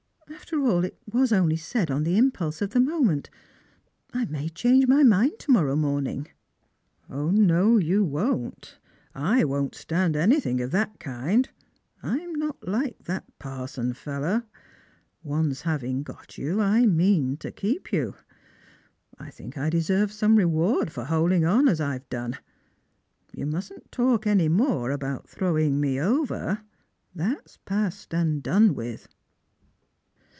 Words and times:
After 0.37 0.61
all, 0.61 0.83
it 0.83 0.97
was 1.11 1.31
only 1.33 1.55
said 1.57 1.91
on 1.91 2.03
the 2.03 2.17
impulse 2.17 2.61
of 2.61 2.69
the 2.71 2.79
moment. 2.79 3.29
I 4.13 4.25
may 4.25 4.47
change 4.49 4.87
my 4.87 5.03
mind 5.03 5.39
to 5.39 5.51
morrow 5.51 5.75
morning."" 5.75 6.27
no, 7.09 7.77
you 7.77 8.03
won't. 8.03 8.79
I 9.13 9.43
won't 9.43 9.75
stand 9.75 10.15
anything 10.15 10.61
of 10.61 10.71
that 10.71 10.99
kind. 10.99 11.49
I 12.01 12.17
am 12.19 12.33
not 12.35 12.59
hke 12.61 12.95
that 13.05 13.25
parson 13.39 13.93
fellow. 13.93 14.43
Once 15.21 15.61
having 15.61 16.01
got 16.01 16.37
you, 16.37 16.59
I 16.61 16.85
mean 16.85 17.35
to 17.37 17.51
keep 17.51 17.91
you. 17.93 18.15
I 19.19 19.31
think 19.31 19.57
I 19.57 19.69
deserve 19.69 20.11
some 20.13 20.37
reward 20.37 20.91
for 20.93 21.05
holding 21.05 21.45
on 21.45 21.67
as 21.67 21.79
I've 21.81 22.07
done. 22.09 22.37
You 23.33 23.45
mustn't 23.45 23.91
talk 23.91 24.25
any 24.27 24.47
more 24.49 24.91
about 24.91 25.29
throwing 25.29 25.79
me 25.79 25.99
over; 25.99 26.61
that's 27.13 27.57
past 27.65 28.13
and 28.13 28.41
done 28.41 28.73
with." 28.73 29.07